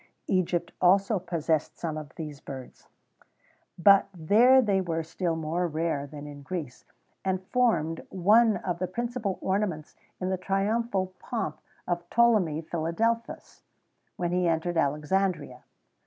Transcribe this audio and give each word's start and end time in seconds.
[XVII 0.25 0.33
105] 0.37 0.47
Egypt 0.47 0.71
also 0.81 1.19
possessed 1.19 1.77
some 1.77 1.95
of 1.95 2.15
these 2.15 2.39
birds; 2.41 2.87
but 3.77 4.07
there 4.15 4.59
they 4.59 4.81
were 4.81 5.03
still 5.03 5.35
more 5.35 5.67
rare 5.67 6.07
than 6.07 6.25
in 6.25 6.41
Greece, 6.41 6.85
and 7.23 7.39
formed 7.43 8.01
one 8.09 8.57
of 8.57 8.79
the 8.79 8.87
principal 8.87 9.37
ornaments 9.43 9.95
in 10.19 10.29
the 10.31 10.37
triumphal 10.39 11.13
pomp 11.19 11.59
of 11.87 12.09
Ptolemy 12.09 12.61
Philadelphus, 12.61 13.61
when 14.17 14.31
he 14.31 14.47
entered 14.47 14.75
Alexandria. 14.75 15.61